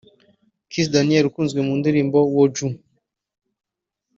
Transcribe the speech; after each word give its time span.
Kiss 0.71 0.87
Daniel 0.93 1.25
ukunzwe 1.27 1.59
mu 1.67 1.73
ndirimbo 1.79 2.17
‘Woju’ 2.35 2.67